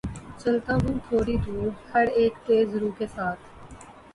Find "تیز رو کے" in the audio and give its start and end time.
2.47-3.07